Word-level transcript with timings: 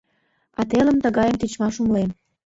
А 0.59 0.61
телым 0.69 0.97
тыгайым 1.03 1.35
тичмаш 1.39 1.75
умылем 1.81 2.11